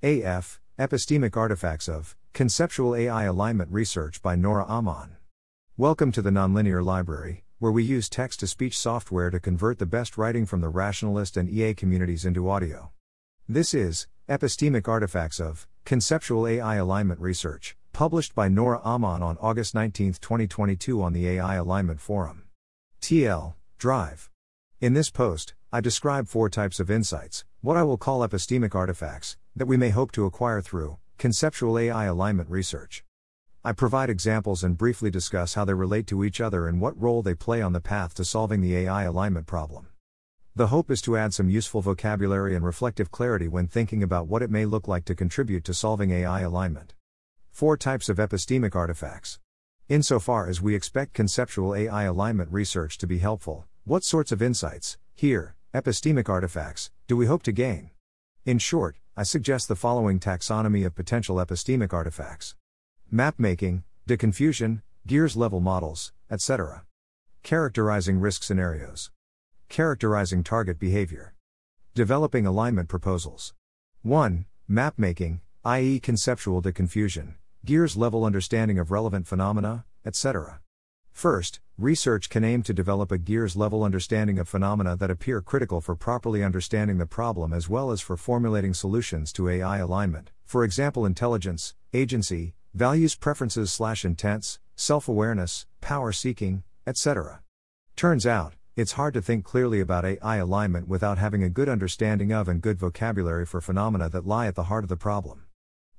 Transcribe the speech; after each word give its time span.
AF, 0.00 0.60
Epistemic 0.78 1.36
Artifacts 1.36 1.88
of 1.88 2.16
Conceptual 2.32 2.94
AI 2.94 3.24
Alignment 3.24 3.68
Research 3.72 4.22
by 4.22 4.36
Nora 4.36 4.64
Ammann. 4.66 5.16
Welcome 5.76 6.12
to 6.12 6.22
the 6.22 6.30
Nonlinear 6.30 6.84
Library, 6.84 7.42
where 7.58 7.72
we 7.72 7.82
use 7.82 8.08
text 8.08 8.38
to 8.38 8.46
speech 8.46 8.78
software 8.78 9.28
to 9.30 9.40
convert 9.40 9.80
the 9.80 9.86
best 9.86 10.16
writing 10.16 10.46
from 10.46 10.60
the 10.60 10.68
rationalist 10.68 11.36
and 11.36 11.50
EA 11.50 11.74
communities 11.74 12.24
into 12.24 12.48
audio. 12.48 12.92
This 13.48 13.74
is 13.74 14.06
Epistemic 14.28 14.86
Artifacts 14.86 15.40
of 15.40 15.66
Conceptual 15.84 16.46
AI 16.46 16.76
Alignment 16.76 17.18
Research, 17.18 17.76
published 17.92 18.36
by 18.36 18.46
Nora 18.46 18.80
Ammann 18.84 19.22
on 19.22 19.36
August 19.40 19.74
19, 19.74 20.12
2022, 20.20 21.02
on 21.02 21.12
the 21.12 21.26
AI 21.26 21.56
Alignment 21.56 21.98
Forum. 21.98 22.44
TL, 23.00 23.54
Drive. 23.78 24.30
In 24.80 24.94
this 24.94 25.10
post, 25.10 25.54
I 25.72 25.80
describe 25.80 26.28
four 26.28 26.48
types 26.48 26.78
of 26.78 26.88
insights, 26.88 27.44
what 27.62 27.76
I 27.76 27.82
will 27.82 27.98
call 27.98 28.20
epistemic 28.20 28.76
artifacts, 28.76 29.36
that 29.58 29.66
we 29.66 29.76
may 29.76 29.90
hope 29.90 30.12
to 30.12 30.24
acquire 30.24 30.62
through 30.62 30.98
conceptual 31.18 31.76
AI 31.76 32.04
alignment 32.04 32.48
research. 32.48 33.02
I 33.64 33.72
provide 33.72 34.08
examples 34.08 34.62
and 34.62 34.78
briefly 34.78 35.10
discuss 35.10 35.54
how 35.54 35.64
they 35.64 35.74
relate 35.74 36.06
to 36.06 36.22
each 36.22 36.40
other 36.40 36.68
and 36.68 36.80
what 36.80 37.00
role 37.00 37.22
they 37.22 37.34
play 37.34 37.60
on 37.60 37.72
the 37.72 37.80
path 37.80 38.14
to 38.14 38.24
solving 38.24 38.60
the 38.60 38.76
AI 38.76 39.02
alignment 39.02 39.48
problem. 39.48 39.88
The 40.54 40.68
hope 40.68 40.92
is 40.92 41.02
to 41.02 41.16
add 41.16 41.34
some 41.34 41.50
useful 41.50 41.80
vocabulary 41.80 42.54
and 42.54 42.64
reflective 42.64 43.10
clarity 43.10 43.48
when 43.48 43.66
thinking 43.66 44.00
about 44.00 44.28
what 44.28 44.42
it 44.42 44.50
may 44.50 44.64
look 44.64 44.86
like 44.86 45.04
to 45.06 45.14
contribute 45.16 45.64
to 45.64 45.74
solving 45.74 46.12
AI 46.12 46.42
alignment. 46.42 46.94
Four 47.50 47.76
types 47.76 48.08
of 48.08 48.18
epistemic 48.18 48.76
artifacts. 48.76 49.40
Insofar 49.88 50.48
as 50.48 50.62
we 50.62 50.76
expect 50.76 51.14
conceptual 51.14 51.74
AI 51.74 52.04
alignment 52.04 52.52
research 52.52 52.96
to 52.98 53.08
be 53.08 53.18
helpful, 53.18 53.66
what 53.84 54.04
sorts 54.04 54.30
of 54.30 54.40
insights, 54.40 54.98
here, 55.16 55.56
epistemic 55.74 56.28
artifacts, 56.28 56.92
do 57.08 57.16
we 57.16 57.26
hope 57.26 57.42
to 57.42 57.52
gain? 57.52 57.90
In 58.44 58.58
short, 58.58 58.96
I 59.18 59.24
suggest 59.24 59.66
the 59.66 59.74
following 59.74 60.20
taxonomy 60.20 60.86
of 60.86 60.94
potential 60.94 61.38
epistemic 61.38 61.92
artifacts 61.92 62.54
map 63.10 63.34
making, 63.36 63.82
deconfusion, 64.08 64.82
gears 65.08 65.36
level 65.36 65.58
models, 65.58 66.12
etc. 66.30 66.84
Characterizing 67.42 68.20
risk 68.20 68.44
scenarios, 68.44 69.10
characterizing 69.68 70.44
target 70.44 70.78
behavior, 70.78 71.34
developing 71.96 72.46
alignment 72.46 72.88
proposals. 72.88 73.54
1. 74.02 74.44
Map 74.68 74.94
making, 74.96 75.40
i.e., 75.64 75.98
conceptual 75.98 76.62
deconfusion, 76.62 77.34
gears 77.64 77.96
level 77.96 78.24
understanding 78.24 78.78
of 78.78 78.92
relevant 78.92 79.26
phenomena, 79.26 79.84
etc. 80.06 80.60
First, 81.12 81.60
research 81.76 82.28
can 82.28 82.44
aim 82.44 82.62
to 82.62 82.72
develop 82.72 83.10
a 83.10 83.18
gears 83.18 83.56
level 83.56 83.82
understanding 83.84 84.38
of 84.38 84.48
phenomena 84.48 84.96
that 84.96 85.10
appear 85.10 85.40
critical 85.40 85.80
for 85.80 85.96
properly 85.96 86.44
understanding 86.44 86.98
the 86.98 87.06
problem 87.06 87.52
as 87.52 87.68
well 87.68 87.90
as 87.90 88.00
for 88.00 88.16
formulating 88.16 88.74
solutions 88.74 89.32
to 89.32 89.48
AI 89.48 89.78
alignment, 89.78 90.30
for 90.44 90.64
example, 90.64 91.04
intelligence, 91.04 91.74
agency, 91.92 92.54
values, 92.74 93.14
preferences, 93.14 93.72
slash 93.72 94.04
intents, 94.04 94.60
self 94.76 95.08
awareness, 95.08 95.66
power 95.80 96.12
seeking, 96.12 96.62
etc. 96.86 97.42
Turns 97.96 98.26
out, 98.26 98.54
it's 98.76 98.92
hard 98.92 99.12
to 99.14 99.20
think 99.20 99.44
clearly 99.44 99.80
about 99.80 100.04
AI 100.04 100.36
alignment 100.36 100.86
without 100.86 101.18
having 101.18 101.42
a 101.42 101.48
good 101.48 101.68
understanding 101.68 102.32
of 102.32 102.46
and 102.46 102.62
good 102.62 102.78
vocabulary 102.78 103.44
for 103.44 103.60
phenomena 103.60 104.08
that 104.08 104.24
lie 104.24 104.46
at 104.46 104.54
the 104.54 104.70
heart 104.70 104.84
of 104.84 104.88
the 104.88 104.96
problem. 104.96 105.47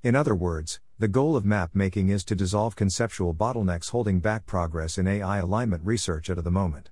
In 0.02 0.16
other 0.16 0.34
words, 0.34 0.80
the 0.98 1.10
goal 1.10 1.36
of 1.36 1.44
map 1.44 1.72
making 1.74 2.08
is 2.08 2.24
to 2.24 2.36
dissolve 2.36 2.78
conceptual 2.78 3.34
bottlenecks 3.34 3.90
holding 3.90 4.22
back 4.22 4.46
progress 4.46 4.98
in 4.98 5.10
AI 5.10 5.40
alignment 5.40 5.84
research 5.84 6.30
at 6.30 6.42
the 6.42 6.50
moment. 6.50 6.90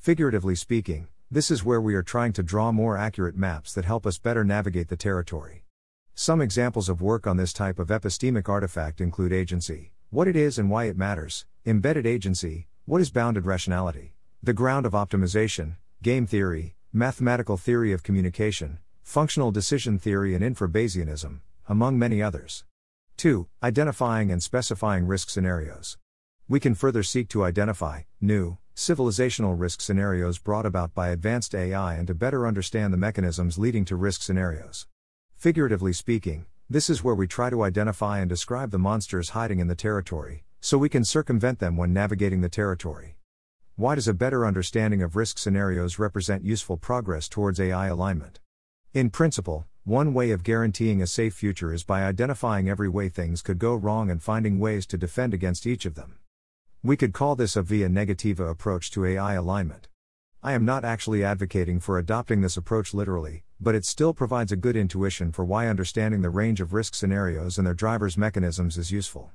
Figuratively 0.00 0.56
speaking, 0.56 1.06
this 1.30 1.52
is 1.52 1.64
where 1.64 1.80
we 1.80 1.94
are 1.94 2.02
trying 2.02 2.32
to 2.32 2.42
draw 2.42 2.72
more 2.72 2.98
accurate 2.98 3.36
maps 3.36 3.72
that 3.74 3.84
help 3.84 4.04
us 4.04 4.18
better 4.18 4.42
navigate 4.42 4.88
the 4.88 4.96
territory. 4.96 5.66
Some 6.16 6.40
examples 6.40 6.88
of 6.88 7.00
work 7.00 7.28
on 7.28 7.36
this 7.36 7.52
type 7.52 7.78
of 7.78 7.90
epistemic 7.90 8.48
artifact 8.48 9.00
include 9.00 9.32
agency, 9.32 9.92
what 10.10 10.26
it 10.26 10.34
is 10.34 10.58
and 10.58 10.68
why 10.68 10.86
it 10.86 10.96
matters, 10.98 11.46
embedded 11.64 12.06
agency, 12.06 12.66
what 12.86 13.00
is 13.00 13.12
bounded 13.12 13.46
rationality, 13.46 14.14
the 14.42 14.52
ground 14.52 14.84
of 14.84 14.94
optimization, 14.94 15.76
game 16.02 16.26
theory, 16.26 16.74
mathematical 16.92 17.56
theory 17.56 17.92
of 17.92 18.02
communication, 18.02 18.80
functional 19.04 19.52
decision 19.52 19.96
theory, 19.96 20.34
and 20.34 20.42
infra-Bayesianism, 20.42 21.38
among 21.68 21.98
many 21.98 22.22
others. 22.22 22.64
2. 23.18 23.46
Identifying 23.62 24.32
and 24.32 24.42
specifying 24.42 25.06
risk 25.06 25.28
scenarios. 25.28 25.98
We 26.48 26.60
can 26.60 26.74
further 26.74 27.02
seek 27.02 27.28
to 27.28 27.44
identify 27.44 28.02
new, 28.20 28.58
civilizational 28.74 29.58
risk 29.58 29.80
scenarios 29.80 30.38
brought 30.38 30.64
about 30.64 30.94
by 30.94 31.08
advanced 31.08 31.54
AI 31.54 31.94
and 31.94 32.06
to 32.06 32.14
better 32.14 32.46
understand 32.46 32.92
the 32.92 32.96
mechanisms 32.96 33.58
leading 33.58 33.84
to 33.84 33.96
risk 33.96 34.22
scenarios. 34.22 34.86
Figuratively 35.36 35.92
speaking, 35.92 36.46
this 36.70 36.88
is 36.88 37.04
where 37.04 37.14
we 37.14 37.26
try 37.26 37.50
to 37.50 37.62
identify 37.64 38.20
and 38.20 38.28
describe 38.28 38.70
the 38.70 38.78
monsters 38.78 39.30
hiding 39.30 39.58
in 39.58 39.68
the 39.68 39.74
territory, 39.74 40.44
so 40.60 40.78
we 40.78 40.88
can 40.88 41.04
circumvent 41.04 41.58
them 41.58 41.76
when 41.76 41.92
navigating 41.92 42.40
the 42.40 42.48
territory. 42.48 43.16
Why 43.76 43.94
does 43.94 44.08
a 44.08 44.14
better 44.14 44.46
understanding 44.46 45.02
of 45.02 45.16
risk 45.16 45.38
scenarios 45.38 45.98
represent 45.98 46.44
useful 46.44 46.76
progress 46.76 47.28
towards 47.28 47.60
AI 47.60 47.88
alignment? 47.88 48.40
In 48.94 49.10
principle, 49.10 49.66
one 49.88 50.12
way 50.12 50.32
of 50.32 50.42
guaranteeing 50.42 51.00
a 51.00 51.06
safe 51.06 51.32
future 51.32 51.72
is 51.72 51.82
by 51.82 52.02
identifying 52.02 52.68
every 52.68 52.90
way 52.90 53.08
things 53.08 53.40
could 53.40 53.58
go 53.58 53.74
wrong 53.74 54.10
and 54.10 54.22
finding 54.22 54.58
ways 54.58 54.86
to 54.86 54.98
defend 54.98 55.32
against 55.32 55.66
each 55.66 55.86
of 55.86 55.94
them. 55.94 56.18
We 56.82 56.94
could 56.94 57.14
call 57.14 57.36
this 57.36 57.56
a 57.56 57.62
via 57.62 57.88
negativa 57.88 58.50
approach 58.50 58.90
to 58.90 59.06
AI 59.06 59.32
alignment. 59.32 59.88
I 60.42 60.52
am 60.52 60.66
not 60.66 60.84
actually 60.84 61.24
advocating 61.24 61.80
for 61.80 61.96
adopting 61.96 62.42
this 62.42 62.58
approach 62.58 62.92
literally, 62.92 63.44
but 63.58 63.74
it 63.74 63.86
still 63.86 64.12
provides 64.12 64.52
a 64.52 64.56
good 64.56 64.76
intuition 64.76 65.32
for 65.32 65.46
why 65.46 65.68
understanding 65.68 66.20
the 66.20 66.28
range 66.28 66.60
of 66.60 66.74
risk 66.74 66.94
scenarios 66.94 67.56
and 67.56 67.66
their 67.66 67.72
drivers' 67.72 68.18
mechanisms 68.18 68.76
is 68.76 68.92
useful. 68.92 69.30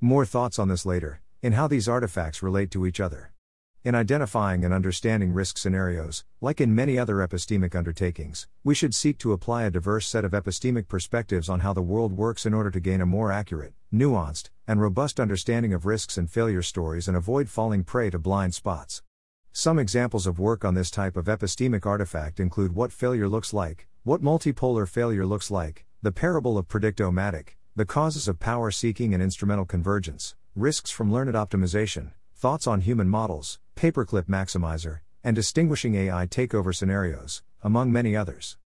More 0.00 0.24
thoughts 0.24 0.58
on 0.58 0.68
this 0.68 0.86
later, 0.86 1.20
in 1.42 1.52
how 1.52 1.68
these 1.68 1.90
artifacts 1.90 2.42
relate 2.42 2.70
to 2.70 2.86
each 2.86 3.00
other. 3.00 3.32
In 3.82 3.94
identifying 3.94 4.62
and 4.62 4.74
understanding 4.74 5.32
risk 5.32 5.56
scenarios, 5.56 6.24
like 6.42 6.60
in 6.60 6.74
many 6.74 6.98
other 6.98 7.26
epistemic 7.26 7.74
undertakings, 7.74 8.46
we 8.62 8.74
should 8.74 8.94
seek 8.94 9.16
to 9.16 9.32
apply 9.32 9.62
a 9.62 9.70
diverse 9.70 10.06
set 10.06 10.22
of 10.22 10.32
epistemic 10.32 10.86
perspectives 10.86 11.48
on 11.48 11.60
how 11.60 11.72
the 11.72 11.80
world 11.80 12.12
works 12.12 12.44
in 12.44 12.52
order 12.52 12.70
to 12.70 12.78
gain 12.78 13.00
a 13.00 13.06
more 13.06 13.32
accurate, 13.32 13.72
nuanced, 13.90 14.50
and 14.68 14.82
robust 14.82 15.18
understanding 15.18 15.72
of 15.72 15.86
risks 15.86 16.18
and 16.18 16.30
failure 16.30 16.60
stories 16.60 17.08
and 17.08 17.16
avoid 17.16 17.48
falling 17.48 17.82
prey 17.82 18.10
to 18.10 18.18
blind 18.18 18.54
spots. 18.54 19.02
Some 19.50 19.78
examples 19.78 20.26
of 20.26 20.38
work 20.38 20.62
on 20.62 20.74
this 20.74 20.90
type 20.90 21.16
of 21.16 21.24
epistemic 21.24 21.86
artifact 21.86 22.38
include 22.38 22.74
what 22.74 22.92
failure 22.92 23.30
looks 23.30 23.54
like, 23.54 23.88
what 24.02 24.20
multipolar 24.20 24.86
failure 24.86 25.24
looks 25.24 25.50
like, 25.50 25.86
the 26.02 26.12
parable 26.12 26.58
of 26.58 26.68
Predict-O-Matic, 26.68 27.56
the 27.74 27.86
causes 27.86 28.28
of 28.28 28.38
power 28.38 28.70
seeking 28.70 29.14
and 29.14 29.22
instrumental 29.22 29.64
convergence, 29.64 30.34
risks 30.54 30.90
from 30.90 31.10
learned 31.10 31.34
optimization, 31.34 32.10
thoughts 32.40 32.66
on 32.66 32.80
human 32.80 33.06
models, 33.06 33.58
paperclip 33.76 34.24
maximizer, 34.24 35.00
and 35.22 35.36
distinguishing 35.36 35.94
AI 35.94 36.26
takeover 36.26 36.74
scenarios, 36.74 37.42
among 37.62 37.92
many 37.92 38.16
others. 38.16 38.56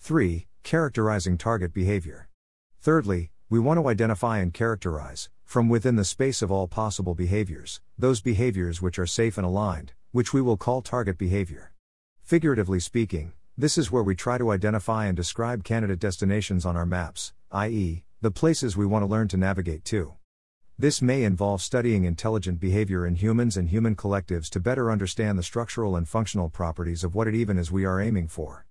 3. 0.00 0.48
Characterizing 0.64 1.38
target 1.38 1.72
behavior. 1.72 2.28
Thirdly, 2.80 3.30
we 3.48 3.60
want 3.60 3.78
to 3.78 3.88
identify 3.88 4.38
and 4.38 4.52
characterize, 4.52 5.30
from 5.44 5.68
within 5.68 5.94
the 5.94 6.04
space 6.04 6.42
of 6.42 6.50
all 6.50 6.66
possible 6.66 7.14
behaviors, 7.14 7.80
those 7.96 8.20
behaviors 8.20 8.82
which 8.82 8.98
are 8.98 9.06
safe 9.06 9.38
and 9.38 9.46
aligned, 9.46 9.92
which 10.10 10.32
we 10.32 10.42
will 10.42 10.56
call 10.56 10.82
target 10.82 11.16
behavior. 11.16 11.70
Figuratively 12.24 12.80
speaking, 12.80 13.32
this 13.56 13.78
is 13.78 13.92
where 13.92 14.02
we 14.02 14.16
try 14.16 14.38
to 14.38 14.50
identify 14.50 15.06
and 15.06 15.16
describe 15.16 15.62
candidate 15.62 16.00
destinations 16.00 16.66
on 16.66 16.76
our 16.76 16.84
maps, 16.84 17.32
i.e., 17.52 18.02
the 18.20 18.32
places 18.32 18.76
we 18.76 18.86
want 18.86 19.04
to 19.04 19.06
learn 19.06 19.28
to 19.28 19.36
navigate 19.36 19.84
to. 19.84 20.14
This 20.80 21.02
may 21.02 21.24
involve 21.24 21.60
studying 21.60 22.04
intelligent 22.04 22.58
behavior 22.58 23.06
in 23.06 23.16
humans 23.16 23.58
and 23.58 23.68
human 23.68 23.94
collectives 23.94 24.48
to 24.48 24.60
better 24.60 24.90
understand 24.90 25.38
the 25.38 25.42
structural 25.42 25.94
and 25.94 26.08
functional 26.08 26.48
properties 26.48 27.04
of 27.04 27.14
what 27.14 27.28
it 27.28 27.34
even 27.34 27.58
is 27.58 27.70
we 27.70 27.84
are 27.84 28.00
aiming 28.00 28.28
for. 28.28 28.64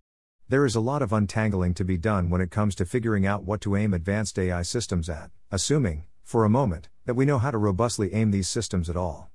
There 0.48 0.66
is 0.66 0.74
a 0.74 0.80
lot 0.80 1.04
of 1.04 1.14
untangling 1.14 1.76
to 1.76 1.86
be 1.86 2.00
done 2.00 2.32
when 2.32 2.42
it 2.42 2.50
comes 2.50 2.74
to 2.78 2.86
figuring 2.88 3.28
out 3.28 3.44
what 3.44 3.62
to 3.62 3.76
aim 3.76 3.94
advanced 3.94 4.40
AI 4.40 4.64
systems 4.64 5.08
at, 5.08 5.30
assuming, 5.52 6.06
for 6.24 6.46
a 6.46 6.50
moment, 6.50 6.90
that 7.06 7.14
we 7.14 7.26
know 7.26 7.38
how 7.38 7.52
to 7.52 7.60
robustly 7.60 8.12
aim 8.12 8.32
these 8.32 8.50
systems 8.50 8.90
at 8.90 8.98
all. 8.98 9.30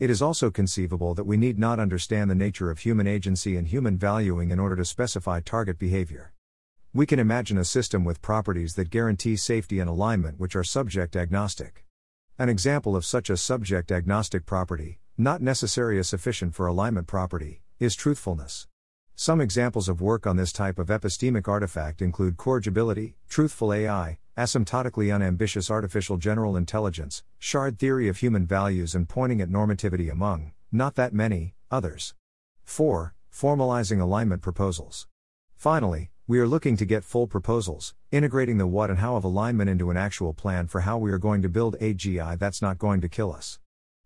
It 0.00 0.10
is 0.10 0.20
also 0.20 0.50
conceivable 0.50 1.14
that 1.14 1.22
we 1.22 1.36
need 1.36 1.56
not 1.56 1.78
understand 1.78 2.28
the 2.28 2.34
nature 2.34 2.68
of 2.68 2.80
human 2.80 3.06
agency 3.06 3.56
and 3.56 3.68
human 3.68 3.96
valuing 3.96 4.50
in 4.50 4.58
order 4.58 4.74
to 4.74 4.84
specify 4.84 5.38
target 5.38 5.78
behavior. 5.78 6.32
We 6.92 7.06
can 7.06 7.20
imagine 7.20 7.58
a 7.58 7.64
system 7.64 8.02
with 8.02 8.20
properties 8.20 8.74
that 8.74 8.90
guarantee 8.90 9.36
safety 9.36 9.78
and 9.78 9.88
alignment 9.88 10.40
which 10.40 10.56
are 10.56 10.64
subject 10.64 11.14
agnostic. 11.14 11.84
An 12.40 12.48
example 12.48 12.94
of 12.94 13.04
such 13.04 13.30
a 13.30 13.36
subject 13.36 13.90
agnostic 13.90 14.46
property, 14.46 15.00
not 15.16 15.42
necessary 15.42 15.98
as 15.98 16.08
sufficient 16.08 16.54
for 16.54 16.68
alignment 16.68 17.08
property, 17.08 17.62
is 17.80 17.96
truthfulness. 17.96 18.68
Some 19.16 19.40
examples 19.40 19.88
of 19.88 20.00
work 20.00 20.24
on 20.24 20.36
this 20.36 20.52
type 20.52 20.78
of 20.78 20.86
epistemic 20.86 21.48
artifact 21.48 22.00
include 22.00 22.36
corrigibility, 22.36 23.16
truthful 23.28 23.72
AI, 23.72 24.18
asymptotically 24.36 25.12
unambitious 25.12 25.68
artificial 25.68 26.16
general 26.16 26.56
intelligence, 26.56 27.24
shard 27.40 27.76
theory 27.76 28.06
of 28.06 28.18
human 28.18 28.46
values, 28.46 28.94
and 28.94 29.08
pointing 29.08 29.40
at 29.40 29.50
normativity 29.50 30.08
among, 30.08 30.52
not 30.70 30.94
that 30.94 31.12
many, 31.12 31.56
others. 31.72 32.14
4. 32.62 33.16
Formalizing 33.32 34.00
alignment 34.00 34.42
proposals. 34.42 35.08
Finally, 35.56 36.12
we 36.28 36.38
are 36.38 36.46
looking 36.46 36.76
to 36.76 36.84
get 36.84 37.02
full 37.02 37.26
proposals, 37.26 37.94
integrating 38.10 38.56
the 38.56 38.66
what 38.66 38.88
and 38.88 39.00
how 39.00 39.16
of 39.16 39.24
alignment 39.24 39.68
into 39.68 39.90
an 39.90 39.96
actual 39.96 40.32
plan 40.32 40.66
for 40.66 40.80
how 40.80 40.96
we 40.96 41.12
are 41.12 41.18
going 41.18 41.42
to 41.42 41.48
build 41.48 41.76
AGI 41.78 42.38
that's 42.38 42.62
not 42.62 42.78
going 42.78 43.02
to 43.02 43.08
kill 43.08 43.32
us. 43.32 43.58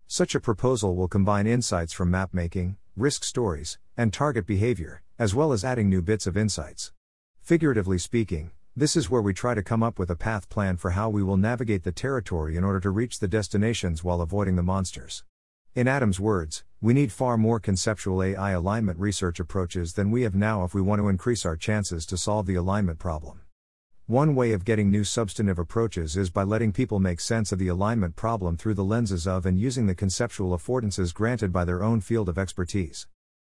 Such 0.07 0.35
a 0.35 0.41
proposal 0.41 0.95
will 0.95 1.07
combine 1.07 1.47
insights 1.47 1.93
from 1.93 2.11
map 2.11 2.33
making, 2.33 2.75
risk 2.97 3.23
stories, 3.23 3.79
and 3.95 4.11
target 4.11 4.45
behavior, 4.45 5.03
as 5.17 5.33
well 5.33 5.53
as 5.53 5.63
adding 5.63 5.89
new 5.89 6.01
bits 6.01 6.27
of 6.27 6.35
insights. 6.35 6.91
Figuratively 7.41 7.97
speaking, 7.97 8.51
this 8.75 8.97
is 8.97 9.09
where 9.09 9.21
we 9.21 9.33
try 9.33 9.53
to 9.53 9.63
come 9.63 9.83
up 9.83 9.97
with 9.97 10.09
a 10.09 10.15
path 10.17 10.49
plan 10.49 10.75
for 10.75 10.91
how 10.91 11.07
we 11.07 11.23
will 11.23 11.37
navigate 11.37 11.83
the 11.83 11.91
territory 11.93 12.57
in 12.57 12.63
order 12.65 12.81
to 12.81 12.89
reach 12.89 13.19
the 13.19 13.27
destinations 13.27 14.03
while 14.03 14.19
avoiding 14.19 14.57
the 14.57 14.63
monsters. 14.63 15.23
In 15.75 15.87
Adam's 15.87 16.19
words, 16.19 16.65
we 16.81 16.93
need 16.93 17.11
far 17.13 17.37
more 17.37 17.59
conceptual 17.59 18.21
AI 18.21 18.51
alignment 18.51 18.99
research 18.99 19.39
approaches 19.39 19.93
than 19.93 20.11
we 20.11 20.23
have 20.23 20.35
now 20.35 20.65
if 20.65 20.73
we 20.73 20.81
want 20.81 20.99
to 20.99 21.07
increase 21.07 21.45
our 21.45 21.55
chances 21.55 22.05
to 22.07 22.17
solve 22.17 22.47
the 22.47 22.55
alignment 22.55 22.99
problem. 22.99 23.42
One 24.07 24.35
way 24.35 24.51
of 24.51 24.65
getting 24.65 24.91
new 24.91 25.05
substantive 25.05 25.57
approaches 25.57 26.17
is 26.17 26.29
by 26.29 26.43
letting 26.43 26.73
people 26.73 26.99
make 26.99 27.21
sense 27.21 27.53
of 27.53 27.59
the 27.59 27.69
alignment 27.69 28.17
problem 28.17 28.57
through 28.57 28.73
the 28.73 28.83
lenses 28.83 29.25
of 29.25 29.45
and 29.45 29.57
using 29.57 29.87
the 29.87 29.95
conceptual 29.95 30.49
affordances 30.49 31.13
granted 31.13 31.53
by 31.53 31.63
their 31.63 31.81
own 31.81 32.01
field 32.01 32.27
of 32.27 32.37
expertise. 32.37 33.07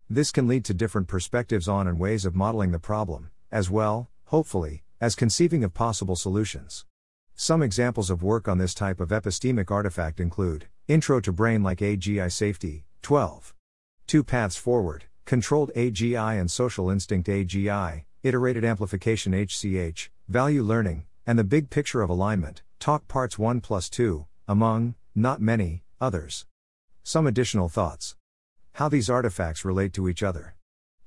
This 0.08 0.32
can 0.32 0.48
lead 0.48 0.64
to 0.64 0.74
different 0.74 1.06
perspectives 1.06 1.68
on 1.68 1.86
and 1.86 2.00
ways 2.00 2.24
of 2.24 2.34
modeling 2.34 2.72
the 2.72 2.80
problem, 2.80 3.30
as 3.52 3.70
well, 3.70 4.10
hopefully, 4.24 4.82
as 5.00 5.14
conceiving 5.14 5.62
of 5.62 5.72
possible 5.72 6.16
solutions. 6.16 6.84
Some 7.36 7.62
examples 7.62 8.10
of 8.10 8.24
work 8.24 8.48
on 8.48 8.58
this 8.58 8.74
type 8.74 8.98
of 8.98 9.10
epistemic 9.10 9.70
artifact 9.70 10.18
include 10.18 10.66
Intro 10.88 11.20
to 11.20 11.30
Brain 11.30 11.62
like 11.62 11.78
AGI 11.78 12.30
Safety, 12.32 12.86
12. 13.02 13.54
Two 14.08 14.24
Paths 14.24 14.56
Forward, 14.56 15.04
Controlled 15.26 15.70
AGI 15.76 16.40
and 16.40 16.50
Social 16.50 16.90
Instinct 16.90 17.28
AGI, 17.28 18.02
Iterated 18.24 18.64
Amplification 18.64 19.32
HCH, 19.32 20.08
Value 20.30 20.62
Learning, 20.62 21.06
and 21.26 21.36
the 21.36 21.42
Big 21.42 21.70
Picture 21.70 22.02
of 22.02 22.08
Alignment, 22.08 22.62
Talk 22.78 23.08
Parts 23.08 23.36
1 23.36 23.60
plus 23.60 23.90
2, 23.90 24.26
among, 24.46 24.94
not 25.12 25.40
many, 25.40 25.82
others. 26.00 26.46
Some 27.02 27.26
additional 27.26 27.68
thoughts. 27.68 28.14
How 28.74 28.88
these 28.88 29.10
artifacts 29.10 29.64
relate 29.64 29.92
to 29.94 30.08
each 30.08 30.22
other. 30.22 30.54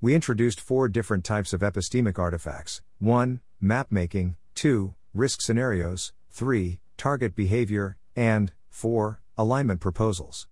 We 0.02 0.14
introduced 0.14 0.60
four 0.60 0.90
different 0.90 1.24
types 1.24 1.54
of 1.54 1.62
epistemic 1.62 2.20
artifacts 2.20 2.82
1 3.00 3.40
map 3.62 3.88
making, 3.90 4.36
2. 4.56 4.94
risk 5.14 5.40
scenarios, 5.40 6.12
3. 6.32 6.82
target 6.98 7.34
behavior, 7.34 7.96
and 8.18 8.52
4. 8.72 9.22
alignment 9.38 9.80
proposals. 9.80 10.48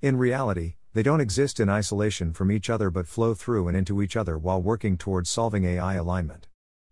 In 0.00 0.16
reality, 0.16 0.76
they 0.94 1.02
don't 1.02 1.20
exist 1.20 1.60
in 1.60 1.68
isolation 1.68 2.32
from 2.32 2.50
each 2.50 2.70
other 2.70 2.88
but 2.88 3.06
flow 3.06 3.34
through 3.34 3.68
and 3.68 3.76
into 3.76 4.00
each 4.00 4.16
other 4.16 4.38
while 4.38 4.62
working 4.62 4.96
towards 4.96 5.28
solving 5.28 5.66
AI 5.66 5.96
alignment. 5.96 6.48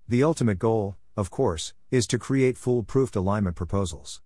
The 0.06 0.22
ultimate 0.22 0.58
goal, 0.58 0.98
of 1.16 1.30
course, 1.30 1.74
is 1.90 2.06
to 2.06 2.18
create 2.18 2.56
foolproof 2.56 3.14
alignment 3.14 3.56
proposals. 3.56 4.20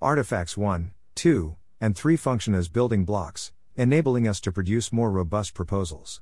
Artifacts 0.00 0.56
1, 0.56 0.92
2, 1.14 1.56
and 1.80 1.96
3 1.96 2.16
function 2.16 2.54
as 2.54 2.68
building 2.68 3.04
blocks, 3.04 3.52
enabling 3.76 4.28
us 4.28 4.40
to 4.40 4.52
produce 4.52 4.92
more 4.92 5.10
robust 5.10 5.54
proposals. 5.54 6.20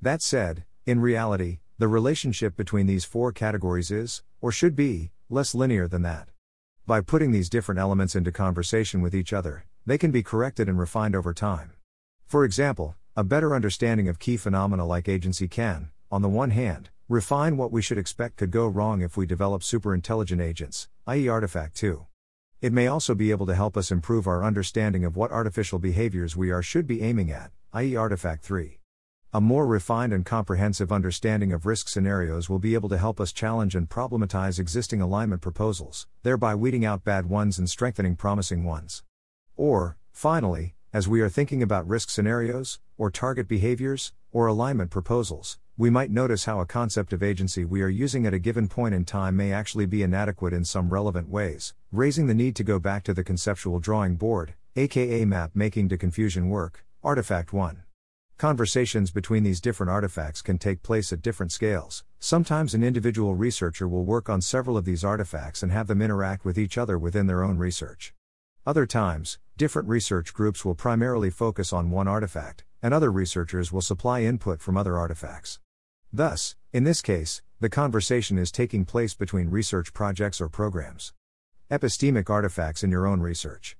That 0.00 0.22
said, 0.22 0.64
in 0.86 1.00
reality, 1.00 1.60
the 1.78 1.88
relationship 1.88 2.56
between 2.56 2.86
these 2.86 3.04
four 3.04 3.32
categories 3.32 3.90
is, 3.90 4.22
or 4.40 4.52
should 4.52 4.76
be, 4.76 5.10
less 5.28 5.54
linear 5.54 5.88
than 5.88 6.02
that. 6.02 6.28
By 6.86 7.00
putting 7.00 7.32
these 7.32 7.48
different 7.48 7.80
elements 7.80 8.14
into 8.14 8.30
conversation 8.30 9.00
with 9.00 9.14
each 9.14 9.32
other, 9.32 9.64
they 9.86 9.98
can 9.98 10.10
be 10.10 10.22
corrected 10.22 10.68
and 10.68 10.78
refined 10.78 11.16
over 11.16 11.32
time. 11.32 11.72
For 12.26 12.44
example, 12.44 12.96
a 13.16 13.24
better 13.24 13.54
understanding 13.54 14.08
of 14.08 14.18
key 14.18 14.36
phenomena 14.36 14.84
like 14.86 15.08
agency 15.08 15.48
can, 15.48 15.90
on 16.10 16.22
the 16.22 16.28
one 16.28 16.50
hand, 16.50 16.90
refine 17.08 17.58
what 17.58 17.70
we 17.70 17.82
should 17.82 17.98
expect 17.98 18.38
could 18.38 18.50
go 18.50 18.66
wrong 18.66 19.02
if 19.02 19.14
we 19.14 19.26
develop 19.26 19.60
superintelligent 19.60 20.40
agents, 20.40 20.88
i.e., 21.06 21.28
Artifact 21.28 21.76
2. 21.76 22.06
It 22.62 22.72
may 22.72 22.86
also 22.86 23.14
be 23.14 23.30
able 23.30 23.44
to 23.44 23.54
help 23.54 23.76
us 23.76 23.90
improve 23.90 24.26
our 24.26 24.42
understanding 24.42 25.04
of 25.04 25.14
what 25.14 25.30
artificial 25.30 25.78
behaviors 25.78 26.34
we 26.34 26.50
are 26.50 26.62
should 26.62 26.86
be 26.86 27.02
aiming 27.02 27.30
at, 27.30 27.50
i.e., 27.74 27.94
Artifact 27.94 28.42
3. 28.42 28.78
A 29.34 29.40
more 29.40 29.66
refined 29.66 30.14
and 30.14 30.24
comprehensive 30.24 30.90
understanding 30.90 31.52
of 31.52 31.66
risk 31.66 31.90
scenarios 31.90 32.48
will 32.48 32.58
be 32.58 32.72
able 32.72 32.88
to 32.88 32.96
help 32.96 33.20
us 33.20 33.32
challenge 33.32 33.74
and 33.74 33.86
problematize 33.86 34.58
existing 34.58 35.02
alignment 35.02 35.42
proposals, 35.42 36.06
thereby 36.22 36.54
weeding 36.54 36.86
out 36.86 37.04
bad 37.04 37.26
ones 37.26 37.58
and 37.58 37.68
strengthening 37.68 38.16
promising 38.16 38.64
ones. 38.64 39.02
Or, 39.58 39.98
finally, 40.10 40.74
as 40.90 41.06
we 41.06 41.20
are 41.20 41.28
thinking 41.28 41.62
about 41.62 41.86
risk 41.86 42.08
scenarios, 42.08 42.78
or 42.96 43.10
target 43.10 43.46
behaviors, 43.46 44.14
or 44.32 44.46
alignment 44.46 44.90
proposals, 44.90 45.58
we 45.76 45.90
might 45.90 46.10
notice 46.10 46.44
how 46.44 46.60
a 46.60 46.66
concept 46.66 47.12
of 47.12 47.20
agency 47.20 47.64
we 47.64 47.82
are 47.82 47.88
using 47.88 48.26
at 48.26 48.34
a 48.34 48.38
given 48.38 48.68
point 48.68 48.94
in 48.94 49.04
time 49.04 49.36
may 49.36 49.52
actually 49.52 49.86
be 49.86 50.04
inadequate 50.04 50.52
in 50.52 50.64
some 50.64 50.88
relevant 50.88 51.28
ways, 51.28 51.74
raising 51.90 52.28
the 52.28 52.34
need 52.34 52.54
to 52.54 52.62
go 52.62 52.78
back 52.78 53.02
to 53.02 53.12
the 53.12 53.24
conceptual 53.24 53.80
drawing 53.80 54.14
board, 54.14 54.54
aka 54.76 55.24
map 55.24 55.50
making 55.52 55.88
deconfusion 55.88 56.48
work, 56.48 56.84
Artifact 57.02 57.52
1. 57.52 57.82
Conversations 58.38 59.10
between 59.10 59.42
these 59.42 59.60
different 59.60 59.90
artifacts 59.90 60.42
can 60.42 60.58
take 60.58 60.84
place 60.84 61.12
at 61.12 61.22
different 61.22 61.50
scales. 61.50 62.04
Sometimes 62.20 62.72
an 62.74 62.84
individual 62.84 63.34
researcher 63.34 63.88
will 63.88 64.04
work 64.04 64.28
on 64.28 64.40
several 64.40 64.76
of 64.76 64.84
these 64.84 65.02
artifacts 65.02 65.60
and 65.60 65.72
have 65.72 65.88
them 65.88 66.00
interact 66.00 66.44
with 66.44 66.56
each 66.56 66.78
other 66.78 66.96
within 66.96 67.26
their 67.26 67.42
own 67.42 67.58
research. 67.58 68.14
Other 68.64 68.86
times, 68.86 69.38
different 69.56 69.88
research 69.88 70.32
groups 70.32 70.64
will 70.64 70.76
primarily 70.76 71.30
focus 71.30 71.72
on 71.72 71.90
one 71.90 72.06
artifact, 72.06 72.62
and 72.80 72.94
other 72.94 73.10
researchers 73.10 73.72
will 73.72 73.80
supply 73.80 74.22
input 74.22 74.60
from 74.60 74.76
other 74.76 74.96
artifacts. 74.96 75.58
Thus, 76.14 76.56
in 76.72 76.84
this 76.84 77.02
case, 77.02 77.42
the 77.60 77.68
conversation 77.68 78.38
is 78.38 78.50
taking 78.50 78.86
place 78.86 79.14
between 79.14 79.50
research 79.50 79.92
projects 79.92 80.40
or 80.40 80.48
programs. 80.48 81.12
Epistemic 81.70 82.30
artifacts 82.30 82.82
in 82.82 82.90
your 82.90 83.06
own 83.06 83.20
research. 83.20 83.76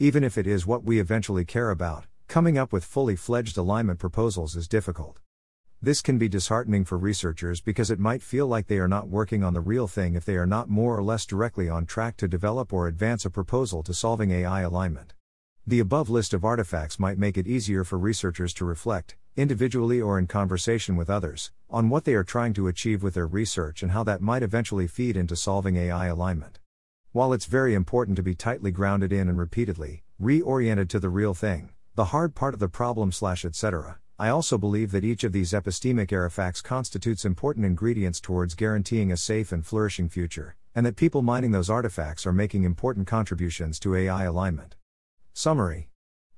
Even 0.00 0.24
if 0.24 0.36
it 0.36 0.46
is 0.46 0.66
what 0.66 0.82
we 0.82 0.98
eventually 0.98 1.44
care 1.44 1.70
about, 1.70 2.06
Coming 2.26 2.58
up 2.58 2.72
with 2.72 2.84
fully 2.84 3.14
fledged 3.14 3.56
alignment 3.56 4.00
proposals 4.00 4.56
is 4.56 4.66
difficult. 4.66 5.20
This 5.80 6.00
can 6.00 6.18
be 6.18 6.28
disheartening 6.28 6.84
for 6.84 6.98
researchers 6.98 7.60
because 7.60 7.90
it 7.90 8.00
might 8.00 8.22
feel 8.22 8.46
like 8.46 8.66
they 8.66 8.78
are 8.78 8.88
not 8.88 9.08
working 9.08 9.44
on 9.44 9.54
the 9.54 9.60
real 9.60 9.86
thing 9.86 10.16
if 10.16 10.24
they 10.24 10.36
are 10.36 10.46
not 10.46 10.68
more 10.68 10.96
or 10.96 11.02
less 11.02 11.26
directly 11.26 11.68
on 11.68 11.86
track 11.86 12.16
to 12.16 12.26
develop 12.26 12.72
or 12.72 12.88
advance 12.88 13.24
a 13.24 13.30
proposal 13.30 13.82
to 13.84 13.94
solving 13.94 14.30
AI 14.30 14.62
alignment. 14.62 15.14
The 15.66 15.80
above 15.80 16.10
list 16.10 16.34
of 16.34 16.44
artifacts 16.44 16.98
might 16.98 17.16
make 17.16 17.38
it 17.38 17.46
easier 17.46 17.84
for 17.84 17.98
researchers 17.98 18.52
to 18.54 18.66
reflect, 18.66 19.16
individually 19.34 19.98
or 19.98 20.18
in 20.18 20.26
conversation 20.26 20.94
with 20.94 21.08
others, 21.08 21.52
on 21.70 21.88
what 21.88 22.04
they 22.04 22.12
are 22.12 22.22
trying 22.22 22.52
to 22.54 22.68
achieve 22.68 23.02
with 23.02 23.14
their 23.14 23.26
research 23.26 23.82
and 23.82 23.92
how 23.92 24.04
that 24.04 24.20
might 24.20 24.42
eventually 24.42 24.86
feed 24.86 25.16
into 25.16 25.34
solving 25.34 25.76
AI 25.76 26.08
alignment. 26.08 26.58
While 27.12 27.32
it's 27.32 27.46
very 27.46 27.72
important 27.72 28.16
to 28.16 28.22
be 28.22 28.34
tightly 28.34 28.72
grounded 28.72 29.10
in 29.10 29.26
and 29.26 29.38
repeatedly 29.38 30.02
reoriented 30.20 30.90
to 30.90 31.00
the 31.00 31.08
real 31.08 31.32
thing, 31.32 31.70
the 31.94 32.12
hard 32.12 32.34
part 32.34 32.52
of 32.52 32.60
the 32.60 32.68
problem 32.68 33.10
slash 33.10 33.42
etc. 33.42 33.98
I 34.18 34.28
also 34.28 34.58
believe 34.58 34.90
that 34.90 35.02
each 35.02 35.24
of 35.24 35.32
these 35.32 35.52
epistemic 35.52 36.12
artifacts 36.12 36.60
constitutes 36.60 37.24
important 37.24 37.64
ingredients 37.64 38.20
towards 38.20 38.54
guaranteeing 38.54 39.10
a 39.10 39.16
safe 39.16 39.50
and 39.50 39.64
flourishing 39.64 40.10
future, 40.10 40.56
and 40.74 40.84
that 40.84 40.96
people 40.96 41.22
mining 41.22 41.52
those 41.52 41.70
artifacts 41.70 42.26
are 42.26 42.34
making 42.34 42.64
important 42.64 43.06
contributions 43.06 43.78
to 43.78 43.94
AI 43.94 44.24
alignment. 44.24 44.76
Summary 45.36 45.88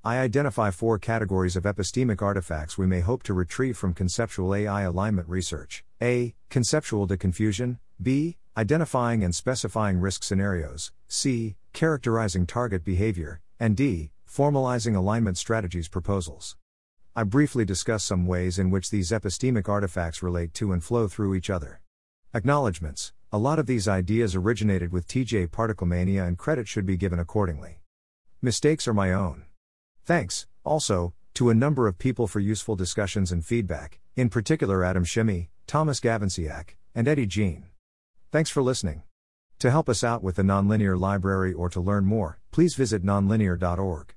I 0.03 0.17
identify 0.17 0.71
four 0.71 0.97
categories 0.97 1.55
of 1.55 1.65
epistemic 1.65 2.19
artifacts 2.23 2.79
we 2.79 2.87
may 2.87 3.01
hope 3.01 3.21
to 3.23 3.33
retrieve 3.35 3.77
from 3.77 3.93
conceptual 3.93 4.55
AI 4.55 4.81
alignment 4.81 5.29
research 5.29 5.85
A. 6.01 6.33
Conceptual 6.49 7.07
deconfusion, 7.07 7.77
B. 8.01 8.37
Identifying 8.57 9.23
and 9.23 9.35
specifying 9.35 9.99
risk 9.99 10.23
scenarios, 10.23 10.91
C. 11.07 11.57
Characterizing 11.73 12.47
target 12.47 12.83
behavior, 12.83 13.39
and 13.59 13.77
D 13.77 14.09
formalizing 14.27 14.95
alignment 14.95 15.37
strategies 15.37 15.87
proposals. 15.87 16.57
I 17.15 17.23
briefly 17.23 17.65
discuss 17.65 18.03
some 18.03 18.25
ways 18.25 18.57
in 18.57 18.71
which 18.71 18.89
these 18.89 19.11
epistemic 19.11 19.69
artifacts 19.69 20.23
relate 20.23 20.55
to 20.55 20.73
and 20.73 20.83
flow 20.83 21.07
through 21.07 21.35
each 21.35 21.51
other. 21.51 21.81
Acknowledgements 22.33 23.13
A 23.31 23.37
lot 23.37 23.59
of 23.59 23.67
these 23.67 23.87
ideas 23.87 24.35
originated 24.35 24.91
with 24.91 25.07
TJ 25.07 25.49
Particlemania 25.49 26.27
and 26.27 26.35
credit 26.35 26.67
should 26.67 26.87
be 26.87 26.97
given 26.97 27.19
accordingly. 27.19 27.79
Mistakes 28.41 28.87
are 28.87 28.93
my 28.93 29.11
own. 29.11 29.45
Thanks, 30.05 30.45
also, 30.63 31.15
to 31.33 31.49
a 31.49 31.55
number 31.55 31.87
of 31.87 31.97
people 31.97 32.27
for 32.27 32.39
useful 32.39 32.75
discussions 32.75 33.31
and 33.31 33.43
feedback, 33.43 33.99
in 34.15 34.29
particular 34.29 34.83
Adam 34.83 35.03
Shimi, 35.03 35.47
Tomáš 35.67 35.99
Gavenčiak, 36.01 36.75
and 36.93 37.07
Eddie 37.07 37.25
Jean. 37.25 37.65
Thanks 38.31 38.51
for 38.51 38.61
listening. 38.61 39.01
To 39.57 39.71
help 39.71 39.89
us 39.89 40.03
out 40.03 40.21
with 40.21 40.35
the 40.35 40.43
Nonlinear 40.43 40.99
Library 40.99 41.51
or 41.51 41.67
to 41.69 41.81
learn 41.81 42.05
more, 42.05 42.39
please 42.51 42.75
visit 42.75 43.03
nonlinear.org. 43.03 44.13